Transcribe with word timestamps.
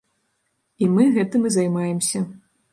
І 0.85 0.87
мы 0.95 1.03
гэтым 1.19 1.47
і 1.51 1.53
займаемся. 1.59 2.27